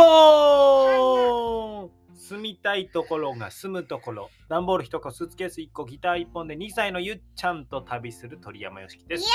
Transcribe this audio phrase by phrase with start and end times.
[0.00, 4.30] ドーン住みたいところが住むところ。
[4.48, 9.28] 段ボール1個、スーツケース1個、ギター1本で2歳のゆっちゃんと旅する鳥山よしきです。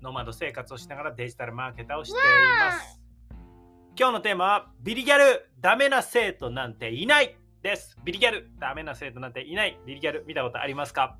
[0.00, 2.20] ノマド生活をしながらデジタルマーケターをしてい
[2.60, 3.00] ます。
[3.98, 7.98] 今日のテーマはビリギャルダメな生徒なんていないです。
[8.04, 9.78] ビリギャルダメな生徒なんていない。
[9.84, 11.18] ビリギャル見たことありますか？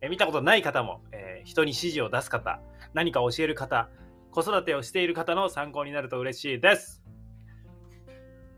[0.00, 2.60] えー見たことない方も、えー人に指示を出す方、
[2.94, 3.90] 何か教える方、
[4.30, 7.03] 子育てをしている方の参考になると嬉しいです。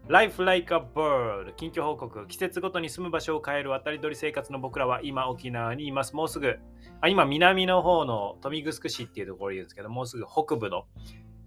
[0.08, 1.52] Life Like a Bird.
[1.56, 2.28] 近況報告。
[2.28, 6.14] 季節ごとに住む場所を変える渡り鳥生活の僕らは今沖縄にいます。
[6.14, 6.60] もうすぐ。
[7.00, 10.86] あ今南の方の豊見城市っていうところにいるんですけどもうすぐ北部の、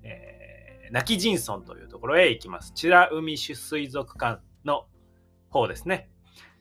[0.04, 2.74] えー、泣き人村というところへ行きます。
[2.84, 4.88] 美ら海水族館の
[5.50, 6.10] 方ですね、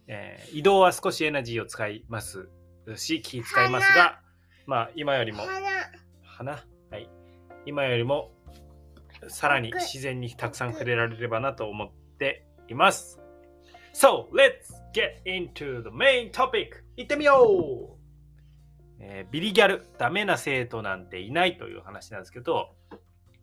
[0.06, 2.48] えー移動は少しエナジーを使います
[2.94, 4.20] し気使いますが
[4.66, 5.42] まあ今よりも
[6.22, 6.52] 花？
[6.92, 7.10] はい。
[7.66, 8.30] 今よりも
[9.26, 13.20] さらに自然にたくさん触れられればなと思っています。
[13.92, 16.84] So, let's get into the main topic!
[16.96, 17.98] 行ってみよう、
[19.00, 22.76] えービリギャル、ダメな生徒なんていないという話なんですけど、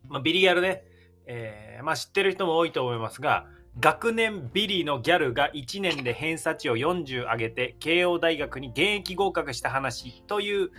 [0.08, 0.84] まあ、ビリギャルね、
[1.26, 3.46] えーまあ、知ってる人も多いと思いますが、
[3.78, 10.70] 学年ビリのギャルが1年で偏差値を40上げて慶応大学に現役合格した話という、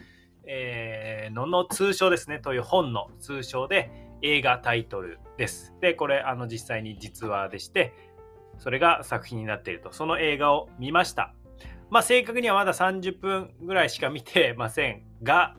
[0.48, 5.74] えーのの通称ですねという本の通称で映画タイトルです。
[5.82, 7.94] でこれあの実際に実話でして
[8.58, 11.34] それが作品になっているとその映画を見ました。
[11.90, 15.56] まあ正確にはまだ30分ぐらいしか見てませんが、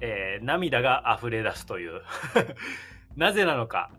[0.00, 2.02] えー涙が溢れ出すという
[3.16, 3.92] なぜなのか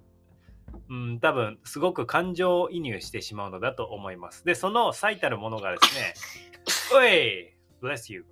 [0.89, 4.45] うん、多分すごく感情移入してしまうのだと思います。
[4.45, 6.14] で、その最たるものがですね、
[6.94, 8.25] おい !Bless you!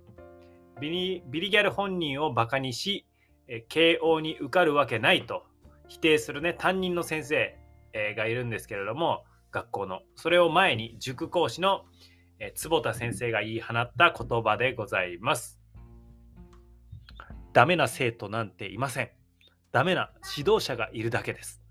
[0.80, 3.06] ビリビリギャル本人をバカにし、
[3.48, 5.44] え慶応に受かるわけないと
[5.88, 7.58] 否定するね、担任の先生、
[7.92, 10.00] えがいるんですけれども、学校の。
[10.16, 11.84] それを前に塾講師の、
[12.40, 15.60] え坪田先生が言い放った言葉でございます。
[17.52, 19.10] ダメな生徒なんていません。
[19.70, 21.62] ダメな指導者がいるだけです。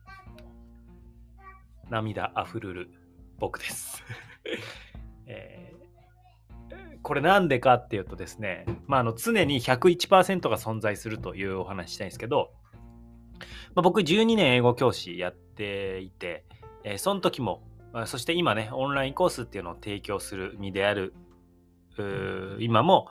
[1.90, 2.92] 涙あふるる
[3.38, 4.03] 僕です。
[5.28, 5.72] えー
[7.03, 12.52] これなんでかっていうとですね、まあ、あの常に101%が存在するというお話したいんですけど、
[13.75, 16.46] まあ、僕12年英語教師やっていて、
[16.86, 17.62] えーその時も、
[18.06, 21.14] そして今ね、オンラインコースっていうのを提供する身である、
[22.59, 23.09] 今も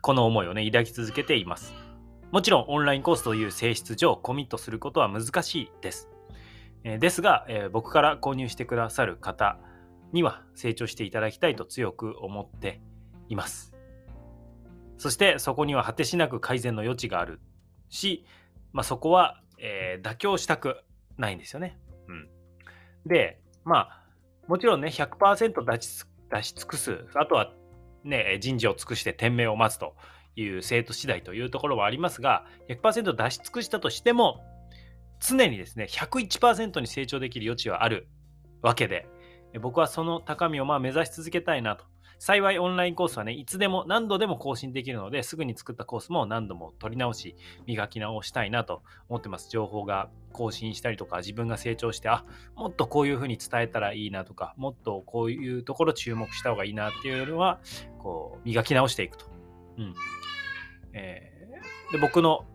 [0.00, 1.74] この思いをね、抱き続けています。
[2.32, 6.08] もちろんオンラインコースという性質上コミットすることは難しいです。
[6.82, 9.58] えですが、えー僕から購入してくださる方
[10.12, 12.80] には成長していただきたいと強く思って
[13.28, 13.74] います。
[14.98, 17.40] そしてそこには果てしなく改善の余地がある
[17.88, 18.24] し、
[18.72, 20.78] まあ、そこは、えー妥協したく
[21.16, 21.78] ないんですよね。
[22.08, 22.28] うん、
[23.06, 24.04] で、まあ、
[24.46, 27.52] もちろんね、100%出し出し尽くす、あとは
[28.02, 29.94] ね、人事を尽くして天命を待つと
[30.36, 34.44] いう生徒次第というところはありますが、100%出し尽くしたとしても、
[35.20, 38.08] 常にですね、101%に成長できる余地はある
[38.62, 39.06] わけで、
[39.60, 41.84] 僕はその高みをまあ目指し続けたいなと。
[42.24, 47.36] 幸いオンラインコースはね、いつでも何度でも更新できるので、すぐに作ったコースも何度も取り直し、
[47.66, 49.50] 磨き直したいなと思ってます。
[49.50, 52.24] 情報が更新したりとか、自分が成長して、あ、
[52.56, 57.60] もっとこういうふうに伝えたらいいなとか、もっとこういうところ注目した方がいいなっていうのは、
[57.98, 59.26] こう、磨き直していくと。
[59.76, 59.94] うん。
[60.94, 62.46] えーで、僕の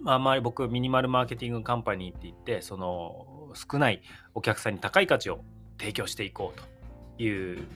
[0.00, 4.00] まあ、あまり僕ミニマルマーケティングカンパニーって言ってその少ない
[4.32, 5.40] お客さんに高い価値を
[5.78, 6.60] 提供していこう
[7.18, 7.66] という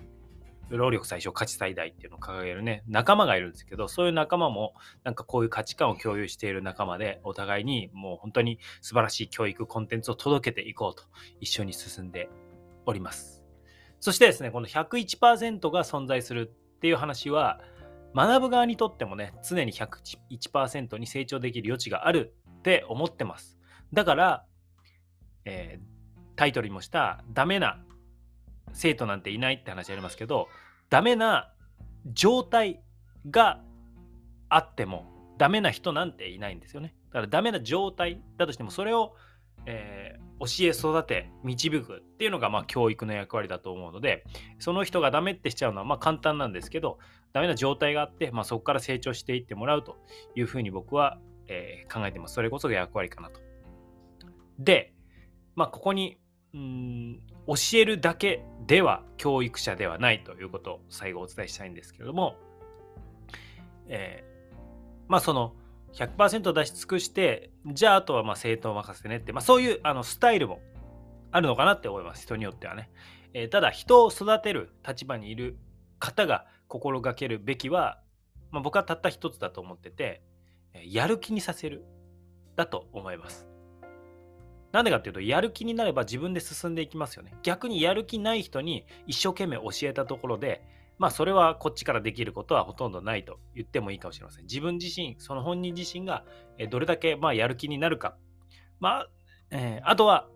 [0.77, 4.75] 労力最小価値最大っていうのを掲げるね仲間がいるんですけどそういう仲間も
[5.05, 11.05] なんかこういう価値観を共有している仲間でお互いにもう本当に素晴らしい教育コンテンツを届けていこうと
[11.41, 12.29] 一緒に進んで
[12.87, 13.43] おります
[14.01, 17.61] そしてですねこの101%が存在するっていう話は
[18.15, 23.59] 学ぶ側にとってもね、常に101%に成長できる余地があるって思ってます。
[23.93, 24.45] だから、
[25.45, 25.93] えー
[26.35, 27.79] タイトルにもしたダメな
[28.73, 30.49] 生徒なんていないって話ありますけど、
[30.93, 31.51] ダメな
[32.13, 32.83] 状態
[33.31, 33.63] が
[34.51, 35.07] あっても、
[35.39, 36.95] ダメな人なんていないんですよね。
[37.07, 39.15] だからダメな状態だとしても、それを、
[39.65, 44.25] えー教え育て導くっていうのがまあ教育の役割だと思うので
[44.59, 46.99] その人がダメってしちゃうのはまあ簡単なんですけど
[47.33, 49.99] ダメな状態があって、まあ、そこから成長していってもらうと
[50.35, 52.35] いうふうに僕は、えー考えてます。
[52.35, 53.39] それこそが役割かなと。
[54.59, 54.95] で、
[55.55, 56.19] まあ、ここに
[56.55, 62.37] うん教えるだけでは教育者ではないということを最後お伝えしたいんですけれども、
[63.89, 64.33] えー
[65.09, 65.55] まあその
[65.93, 70.61] 100%出し尽くしてじゃああとはまあ正当任せねって、まあ、そういうあのスタイルも
[71.33, 72.23] あるのかなって思います。
[72.23, 72.91] 人によってはね。
[73.35, 75.57] えー、ただ、人を育てる立場にいる
[75.99, 78.01] 方が心がけるべきは、
[78.51, 80.23] まあ、僕はたった一つだと思ってて、
[80.87, 81.85] やる気にさせる。
[82.55, 83.52] だと思います。
[84.73, 87.35] なんでかっていうと、やる気になれば自分で進んでいきますよね。
[87.43, 90.63] 逆にやる気ない人に一生懸命教えたところで、
[90.99, 94.45] まあそれはこっちからできることはほとんどないと言ってもいいかもしれません。
[94.45, 96.25] 自分自身、その本人自身が
[96.71, 98.17] どれだけまあやる気になるか。
[98.81, 99.09] まあ、
[99.51, 100.29] えー、あとは、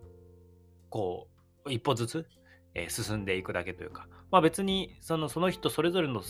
[0.89, 1.27] こ
[1.65, 2.27] う、一歩ずつ、
[2.75, 6.21] え進んでいくだけというか、まあ別にそのその人それぞれの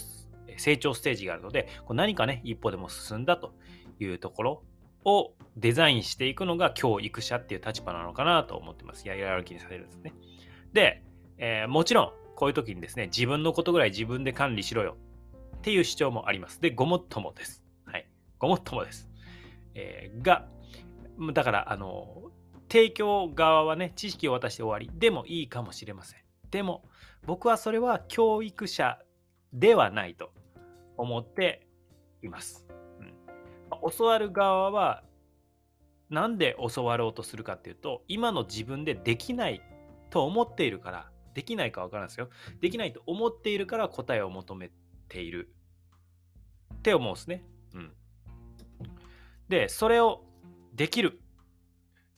[0.58, 3.54] 成長ステージがあるので、こう何かね、一歩でも進んだと
[4.00, 4.64] いうところ
[5.08, 9.08] をデザインしていくのが教育者っていう立場なのかなと思ってます。
[9.08, 10.14] ややる気にさせるんですね。
[10.74, 11.02] で、
[11.38, 14.98] えー、もちろん、こういう時にですね、自分のことぐらい自分で管理しろよ
[15.58, 16.62] っていう主張もあります。
[16.62, 17.64] で、ごもっともです。
[17.86, 18.08] はい。
[18.38, 19.10] ごもっともです。
[19.76, 20.46] えー、が、
[21.34, 22.32] だから、あの、
[22.70, 26.20] 提供側はね、知識を渡して終わりでもいいかもしれません。
[26.52, 26.84] でも、
[27.26, 29.00] 僕はそれは教育者
[29.54, 30.32] ではないと
[30.98, 31.66] 思って
[32.22, 32.67] います。
[33.98, 35.04] 教わる側は
[36.10, 39.62] なんで教わろうとするかっていうと今の自分でできない
[40.10, 42.30] と思っているからできないか分からんですよ。
[42.62, 44.72] できないと思っているから答えを求め
[45.08, 45.54] ている。
[46.74, 47.44] って思うんですね。
[47.76, 47.94] うん、
[49.48, 50.24] でそれを
[50.74, 51.20] できる。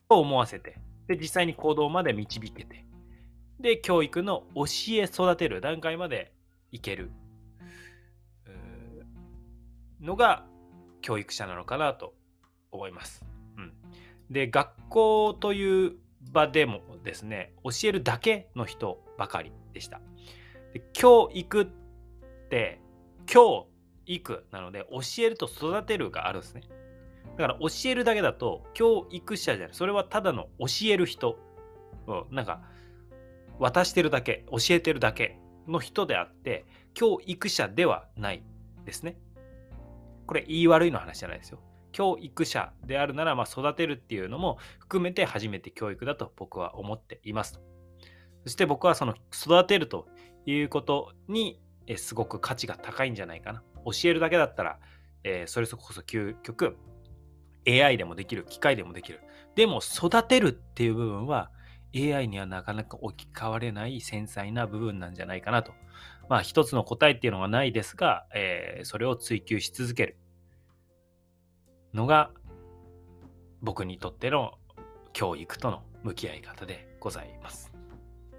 [0.08, 0.80] と思わせて。
[1.08, 2.86] で実際に行動まで導けて。
[3.60, 4.64] で教育の教
[4.94, 6.34] え育てる段階まで
[6.72, 7.12] いける。
[10.00, 10.46] のが
[11.02, 12.14] 教育者なのかなと
[12.72, 13.26] 思います。
[13.58, 13.74] うん、
[14.30, 15.94] で学校という
[16.32, 20.02] 場でもですね教えるだけの人ばかりでした。
[20.74, 21.68] で教育っ
[22.50, 22.80] て
[23.26, 23.68] 教
[24.06, 26.62] 育なので教えると育てるがあるんですね。
[27.38, 31.38] だから教えるだけだと教育者じゃないそれはただの教える人、
[32.06, 32.62] うん、なんか
[33.60, 35.38] 渡してるだけ教えてるだけ
[35.68, 38.44] の人であって教育者ではない
[38.86, 39.18] ですね。
[40.30, 41.60] これ言い悪いの話じゃないですよ。
[41.92, 47.62] 教育者であるなら、ま、育てるっていうのも含めて初めて教育だと僕は思っていますと。
[48.44, 50.08] そして僕はその育てると
[50.46, 51.60] いうことに
[51.96, 53.64] すごく価値が高いんじゃないかな。
[53.86, 54.80] 教えるだけだったら、
[55.24, 56.78] えー、それこそ究極
[57.68, 59.22] AI でもできる、機械でもできる。
[59.56, 61.50] でも育てるっていう部分は
[61.96, 65.74] AI にはなかなか置き換われない繊細な部分なんじゃないかなと
[66.30, 70.18] まあ一つの答えっていうのはないですが、えー、それを追求し続ける
[71.94, 72.32] のが
[73.62, 74.54] 僕にとっての
[75.12, 77.72] 教育との向き合い方でございます。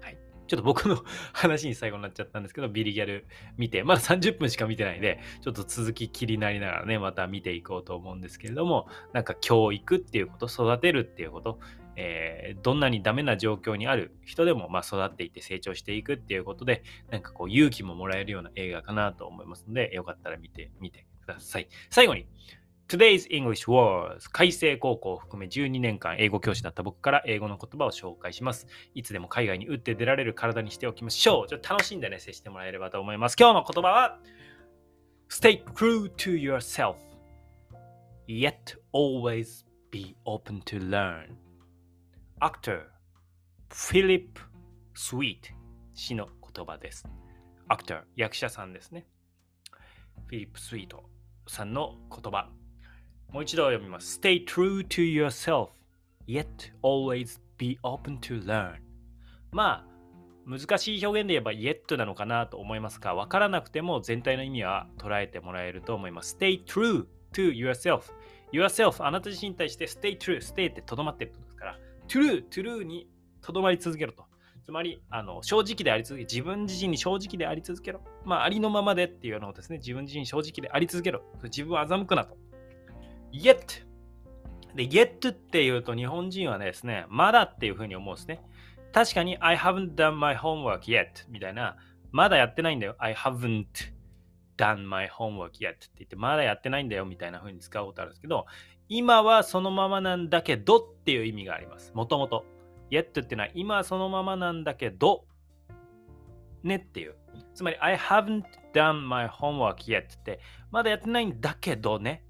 [0.01, 0.17] はい。
[0.47, 1.03] ちょっと僕の
[1.33, 3.27] 話に最後になっちゃったんですけど、ビリギャル
[3.57, 11.59] 見て、まだ30分しか見てないんで、ちょっと続き気になりながらね、また見ていこうと思うんですけれども、なんか教育っていうこと、育てるっていうこと、
[11.95, 21.67] えー、どんなにダメな状況にある人でも、まあ、育っていって成長していくっていうことで、なんかこう勇気ももらえるような映画かなと思いますので、よかったら見てみてください。
[21.89, 22.27] 最後に、
[22.87, 28.67] Today's English Wars 改正高校を含め12年間英語教師だった僕から英語の言葉を紹介します。
[28.93, 31.47] いつでも海外に打って出られる体にしておきましょう。
[31.47, 33.37] ちょっと楽しんでね、接してもらえればと思います。
[33.39, 34.19] 今日の言葉は
[35.29, 36.97] Stay true to yourself
[38.27, 41.37] yet always be open to learn
[42.41, 42.79] actor
[43.69, 44.41] フィリップ・
[44.95, 45.49] スウィート
[45.93, 47.07] 氏の言葉です。
[47.69, 49.05] actor 役者さんですね。
[50.25, 51.03] フィリップ・スウィート
[51.47, 52.49] さんの言葉。
[53.29, 54.19] もう一度読みます。
[54.19, 55.69] Stay true to yourself,
[56.27, 56.47] yet
[56.81, 58.77] always be open to learn.
[59.51, 59.87] まあ、
[60.47, 66.37] 難しい表現で言えば yet なのかなと思いますが、わからなくても全体の意味は捉えてもらえると思います。
[66.39, 68.11] Stay true to yourself.
[68.51, 71.33] yourself あなた自身に対して stay true, stay ってとどまってる
[72.13, 73.07] ことですから、true, true に
[73.41, 74.25] とどまり続けろと。
[74.63, 78.01] つまり、あの正直であり続け、自分自身に正直であり続けろ。
[78.25, 81.23] まあ、ありのままでっていうのをですね、自分自身に正直であり続けろ。
[81.43, 82.37] 自分を欺くなと。
[83.33, 83.85] yet。
[84.75, 88.41] で、yet っていうと日本人はですね、まだっていうふうに思うんですね。
[88.93, 91.77] 確かに、I haven't done my homework yet みたいな、
[92.11, 92.95] まだやってないんだよ。
[92.99, 93.65] I haven't
[94.61, 98.45] done my homework yet って言って、まだやってないんだよみたいな風に使うことあるんですけど、
[98.89, 101.91] 今はそのままなんだけどっていう意味があります。
[101.95, 102.45] もともと。
[102.91, 105.25] yet っていうのは今そのままなんだけど、
[106.61, 107.15] ねっていう。
[107.55, 110.39] つまり、I haven't done my homework yet って、
[110.69, 112.23] まだやってないんだけどね、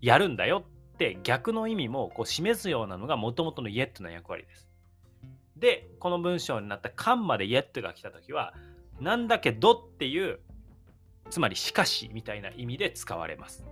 [0.00, 4.68] やるんだよって逆の意味もこう示すようなのがもともとの yet の役割です。
[5.56, 8.54] で、この文章になった can まで yet が来たときは、
[9.00, 10.40] なんだけどっていう、
[11.30, 13.64] つまりしかしみたいな意味で使われます。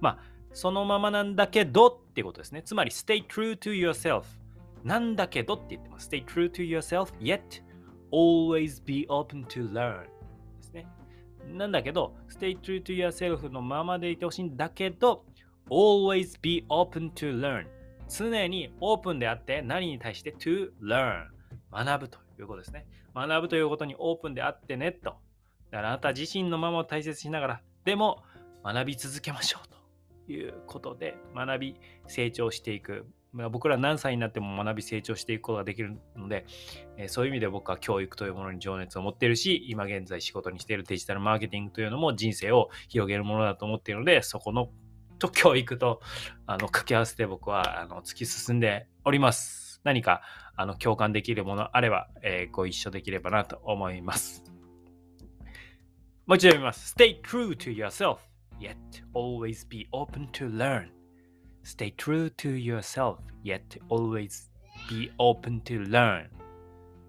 [0.00, 0.18] まあ、
[0.52, 2.62] そのままなんだけどっていうことですね。
[2.62, 4.24] つまり stay true to yourself
[4.84, 6.08] なんだけどって言ってます。
[6.08, 7.40] Stay true to yourself, yet
[8.12, 10.04] always be open to learn.
[10.04, 10.08] で
[10.62, 10.86] すね。
[11.46, 15.24] なんだけど、Stay true to yourself のままでいてほしいんだけど、
[15.70, 17.66] always be open to learn.
[18.08, 21.26] 常にオープンであって何に対して？to learn.
[21.70, 22.86] 学ぶということですね。
[23.14, 25.16] 学ぶということにオープンであってねと。
[25.70, 28.22] だからあなた自身のままを大切にしながら、でも
[28.64, 29.68] 学び続けましょう
[30.26, 33.06] ということで、学び、成長していく。
[33.50, 36.46] 僕ら何歳になっても学び成長していくことができるので、
[36.96, 44.70] えそういう意味で僕は教育というものに情熱を持っているし、今現在仕事にしているデジタルマーケティングというのも人生を広げるものだと思っているので、そこの
[45.18, 46.00] と教育と
[46.46, 49.80] あの掛け合わせて僕はあの突き進んでおります。
[49.84, 50.22] 何か
[50.56, 54.47] あの共感できるものあれば、えー、ご一緒できればなと思います。
[56.28, 56.94] もう一度読みます。
[56.94, 58.18] Stay true to yourself,
[58.60, 58.76] yet
[59.14, 60.90] always be open to learn.
[61.64, 64.50] Stay true to yourself, yet always
[64.90, 66.26] be open to learn.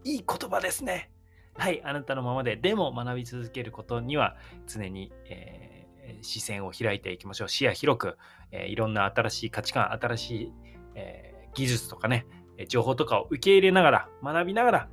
[0.06, 1.12] いい言葉ですね。
[1.58, 7.50] はい、あなたのままで、でも学び続けることには常に、えー、視線を開いていきましょう。
[7.50, 8.18] 視野広く、
[8.54, 10.54] えー、いろんな新しい価値観、新しい、
[10.96, 12.26] えー、技術とかね、
[12.70, 14.90] 情報とかを受け入れながら、学びながら、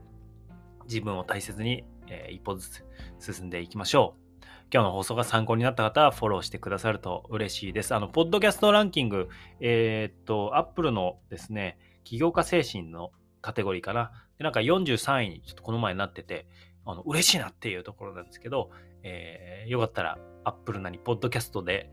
[0.89, 2.85] 自分を大切に、えー、一歩ずつ
[3.35, 4.27] 進んでいきましょう。
[4.73, 7.95] 今日の放送が参考になった方はフォローしてくださると嬉しいです。
[7.95, 9.29] あの、ポッドキャストランキング、
[9.61, 14.11] えー、っと、アップルのですね、起業家精神のカテゴリーかな。
[14.39, 16.47] でなんか43位にちょっとこの前になってて、
[16.85, 18.71] あの嬉しいなっていうところなんですけど、
[19.03, 21.91] えー、よかったらアップルなり、ポッドキャストで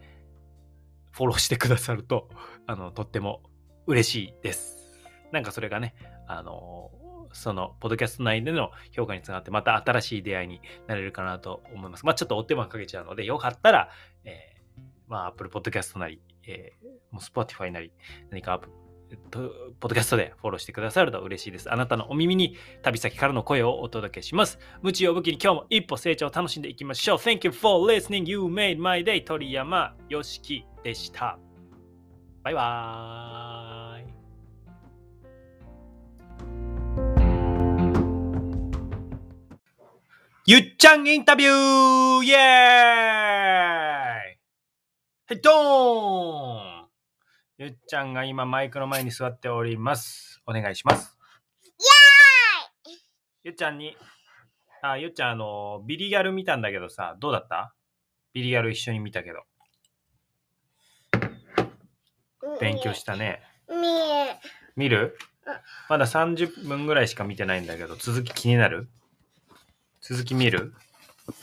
[1.12, 2.29] フォローしてくださると、
[2.65, 3.43] あの、とっても
[3.86, 4.84] 嬉しいです。
[5.32, 5.96] なんかそれがね、
[6.27, 6.91] あの
[7.33, 12.05] その、ポッドキャスト内での評価につながって、また新しい出会いになれるかなと思います。
[12.05, 13.89] まあ、ちょっとお手間かけちゃうので、よかったら、
[14.23, 17.91] えー、まあ、Apple Podcast なり、えー、もう Spotify なり、
[18.29, 18.61] 何か、
[19.29, 19.49] ポッ
[19.81, 21.71] ドキャストでフォローしてくださると嬉しいです。
[21.71, 24.59] あなたのお耳に旅先からの声をお届けします。
[24.81, 27.17] 無知を武器に今日も一歩成長を楽しんでいきましょう。
[27.17, 28.27] Thank you for listening.
[28.27, 29.23] You made my day.
[29.23, 31.37] 鳥山よしきでした。
[32.43, 33.72] バイバーイ。
[40.45, 42.39] ゆっちゃんインタビューイエーイ
[45.29, 46.85] はい、ドーン
[47.59, 50.41] ゆっちゃんが今マイクの前に座っております。
[50.45, 51.17] お願いします。
[51.63, 52.97] イエーイ
[53.45, 53.95] ゆっちゃんに、
[54.81, 57.73] あ、ゆっちゃんあの、ビリギャル見たんだけどさ、どうだった？
[58.33, 59.43] ビリギャル一緒に見たけど。
[62.59, 63.39] 勉強したね。
[64.75, 65.17] 見る？
[65.88, 68.89] まだ30分ぐらいしか見てないんだけど、続き気になる？
[70.05, 70.74] 続き見る？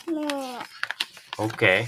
[0.07, 0.21] ね
[1.38, 1.43] え。
[1.43, 1.87] OK。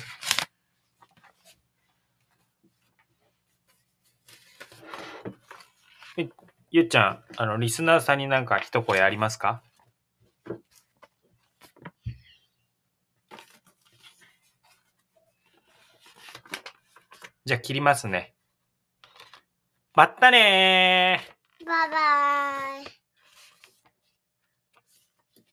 [6.71, 9.63] ゆっちゃん、あの、リスナーさんになんか一声ありますか？
[17.45, 18.35] じゃあ切りますね。
[19.95, 21.21] まったね
[21.67, 21.97] バイバ
[22.89, 23.02] イ。